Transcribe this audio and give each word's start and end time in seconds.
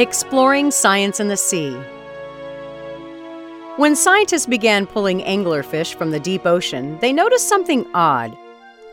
Exploring 0.00 0.70
Science 0.70 1.20
and 1.20 1.30
the 1.30 1.36
Sea. 1.36 1.74
When 3.76 3.94
scientists 3.94 4.46
began 4.46 4.86
pulling 4.86 5.20
anglerfish 5.20 5.94
from 5.94 6.10
the 6.10 6.18
deep 6.18 6.46
ocean, 6.46 6.98
they 7.00 7.12
noticed 7.12 7.50
something 7.50 7.86
odd. 7.92 8.34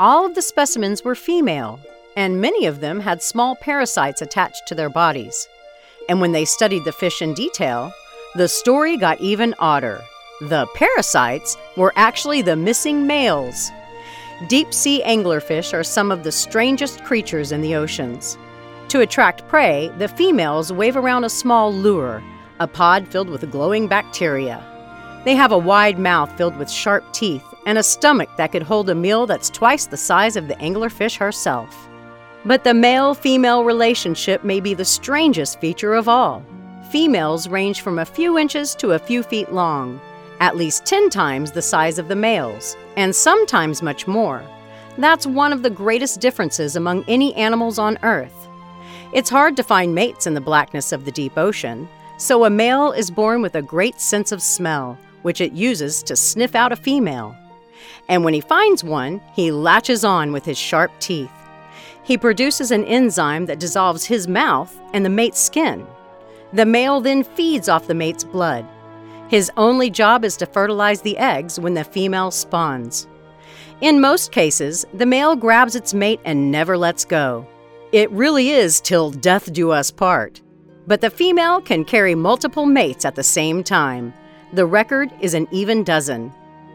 All 0.02 0.26
of 0.26 0.36
the 0.36 0.42
specimens 0.42 1.06
were 1.06 1.16
female, 1.16 1.80
and 2.18 2.42
many 2.42 2.66
of 2.66 2.82
them 2.82 3.00
had 3.00 3.24
small 3.24 3.56
parasites 3.56 4.22
attached 4.22 4.68
to 4.68 4.76
their 4.76 4.90
bodies. 4.90 5.48
And 6.10 6.20
when 6.20 6.34
they 6.34 6.44
studied 6.44 6.84
the 6.84 6.92
fish 6.92 7.22
in 7.22 7.34
detail, 7.34 7.94
the 8.36 8.50
story 8.50 8.98
got 8.98 9.22
even 9.22 9.56
odder. 9.60 10.02
The 10.42 10.68
parasites 10.76 11.56
were 11.78 11.94
actually 11.96 12.42
the 12.42 12.58
missing 12.58 13.08
males. 13.08 13.72
Deep 14.50 14.74
sea 14.74 15.02
anglerfish 15.06 15.74
are 15.74 15.86
some 15.86 16.12
of 16.12 16.26
the 16.26 16.34
strangest 16.34 17.02
creatures 17.06 17.54
in 17.54 17.62
the 17.62 17.76
oceans. 17.76 18.38
To 18.90 19.02
attract 19.02 19.48
prey, 19.50 19.92
the 19.98 20.08
females 20.08 20.72
wave 20.72 20.96
around 20.96 21.26
a 21.26 21.30
small 21.30 21.74
lure, 21.74 22.24
a 22.60 22.68
pod 22.68 23.08
filled 23.08 23.30
with 23.30 23.52
glowing 23.52 23.88
bacteria. 23.88 24.64
They 25.26 25.36
have 25.36 25.52
a 25.52 25.58
wide 25.58 26.00
mouth 26.00 26.36
filled 26.38 26.56
with 26.56 26.72
sharp 26.72 27.12
teeth 27.12 27.44
and 27.66 27.78
a 27.78 27.84
stomach 27.84 28.30
that 28.38 28.54
could 28.54 28.64
hold 28.64 28.90
a 28.90 28.96
meal 28.96 29.28
that's 29.28 29.50
twice 29.50 29.88
the 29.88 29.98
size 29.98 30.38
of 30.38 30.48
the 30.48 30.56
anglerfish 30.56 31.18
herself. 31.18 31.90
But 32.46 32.64
the 32.64 32.74
male 32.74 33.14
female 33.14 33.66
relationship 33.66 34.46
may 34.46 34.62
be 34.62 34.74
the 34.74 34.86
strangest 34.86 35.60
feature 35.60 35.94
of 35.94 36.08
all. 36.08 36.46
Females 36.90 37.50
range 37.50 37.82
from 37.82 38.00
a 38.00 38.06
few 38.06 38.38
inches 38.38 38.74
to 38.76 38.94
a 38.94 39.00
few 39.00 39.22
feet 39.22 39.52
long, 39.52 40.00
at 40.40 40.56
least 40.56 40.86
10 40.86 41.10
times 41.10 41.52
the 41.52 41.62
size 41.62 42.00
of 42.00 42.08
the 42.08 42.16
males, 42.16 42.78
and 42.96 43.14
sometimes 43.14 43.82
much 43.82 44.08
more. 44.08 44.42
That's 44.98 45.28
one 45.28 45.52
of 45.52 45.62
the 45.62 45.70
greatest 45.70 46.22
differences 46.22 46.78
among 46.78 47.04
any 47.10 47.36
animals 47.36 47.78
on 47.78 48.00
Earth. 48.02 48.48
It's 49.14 49.30
hard 49.30 49.56
to 49.56 49.64
find 49.64 49.96
mates 49.96 50.28
in 50.28 50.34
the 50.34 50.42
blackness 50.42 50.92
of 50.92 51.06
the 51.06 51.12
deep 51.12 51.38
ocean, 51.38 51.88
so 52.18 52.44
a 52.44 52.50
male 52.50 52.92
is 52.92 53.10
born 53.10 53.42
with 53.42 53.56
a 53.56 53.62
great 53.62 54.02
sense 54.02 54.34
of 54.34 54.42
smell, 54.42 54.98
which 55.22 55.40
it 55.40 55.54
uses 55.54 56.04
to 56.04 56.16
sniff 56.16 56.56
out 56.56 56.74
a 56.74 56.76
female. 56.76 57.36
And 58.10 58.26
when 58.26 58.34
he 58.34 58.42
finds 58.42 58.84
one, 58.84 59.22
he 59.34 59.52
latches 59.52 60.04
on 60.04 60.34
with 60.34 60.44
his 60.44 60.58
sharp 60.58 60.92
teeth. 61.00 61.32
He 62.04 62.18
produces 62.18 62.72
an 62.72 62.84
enzyme 62.84 63.46
that 63.46 63.60
dissolves 63.60 64.06
his 64.06 64.28
mouth 64.28 64.78
and 64.94 65.06
the 65.06 65.10
mate's 65.10 65.40
skin. 65.40 65.88
The 66.52 66.66
male 66.66 67.00
then 67.00 67.24
feeds 67.24 67.70
off 67.70 67.88
the 67.88 67.94
mate's 67.94 68.24
blood. 68.26 68.66
His 69.30 69.52
only 69.58 69.90
job 69.90 70.26
is 70.26 70.36
to 70.38 70.46
fertilize 70.46 71.02
the 71.02 71.18
eggs 71.18 71.60
when 71.60 71.74
the 71.74 71.84
female 71.84 72.32
spawns. 72.32 73.08
In 73.80 74.02
most 74.02 74.32
cases, 74.32 74.86
the 74.94 75.06
male 75.06 75.36
grabs 75.36 75.76
its 75.76 75.94
mate 75.94 76.20
and 76.26 76.52
never 76.52 76.78
lets 76.78 77.06
go. 77.06 77.48
It 77.92 78.12
really 78.12 78.50
is 78.50 78.82
till 78.82 79.12
death 79.12 79.54
do 79.54 79.72
us 79.72 79.92
part. 79.92 80.42
But 80.88 81.02
the 81.02 81.10
female 81.10 81.62
can 81.62 81.86
carry 81.86 82.16
multiple 82.16 82.66
mates 82.66 83.06
at 83.06 83.16
the 83.16 83.24
same 83.24 83.64
time. 83.64 84.14
The 84.54 84.66
record 84.66 85.12
is 85.22 85.34
an 85.34 85.48
even 85.52 85.84
dozen. 85.84 86.30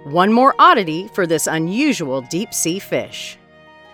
One 0.05 0.33
more 0.33 0.55
oddity 0.59 1.09
for 1.09 1.27
this 1.27 1.47
unusual 1.47 2.23
deep 2.23 2.55
sea 2.55 2.79
fish. 2.79 3.39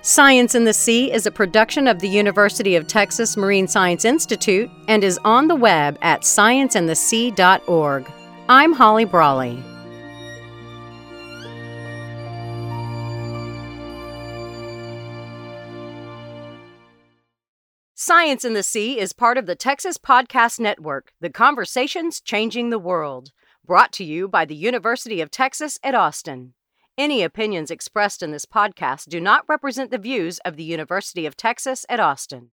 Science 0.00 0.54
and 0.54 0.66
the 0.66 0.72
Sea 0.72 1.12
is 1.12 1.26
a 1.26 1.30
production 1.30 1.88
of 1.88 1.98
the 1.98 2.08
University 2.08 2.76
of 2.76 2.86
Texas 2.86 3.36
Marine 3.36 3.66
Science 3.66 4.04
Institute 4.04 4.70
and 4.86 5.02
is 5.02 5.18
on 5.24 5.48
the 5.48 5.56
web 5.56 5.98
at 6.02 6.22
scienceandthesea.org. 6.22 8.10
I'm 8.48 8.72
Holly 8.72 9.04
Brawley. 9.04 9.62
Science 18.00 18.44
and 18.44 18.54
the 18.54 18.62
Sea 18.62 19.00
is 19.00 19.12
part 19.12 19.36
of 19.36 19.46
the 19.46 19.56
Texas 19.56 19.98
Podcast 19.98 20.60
Network, 20.60 21.10
the 21.20 21.30
conversations 21.30 22.20
changing 22.20 22.70
the 22.70 22.78
world. 22.78 23.32
Brought 23.66 23.90
to 23.94 24.04
you 24.04 24.28
by 24.28 24.44
the 24.44 24.54
University 24.54 25.20
of 25.20 25.32
Texas 25.32 25.80
at 25.82 25.96
Austin. 25.96 26.54
Any 26.96 27.24
opinions 27.24 27.72
expressed 27.72 28.22
in 28.22 28.30
this 28.30 28.46
podcast 28.46 29.08
do 29.08 29.20
not 29.20 29.48
represent 29.48 29.90
the 29.90 29.98
views 29.98 30.38
of 30.44 30.54
the 30.54 30.62
University 30.62 31.26
of 31.26 31.36
Texas 31.36 31.84
at 31.88 31.98
Austin. 31.98 32.46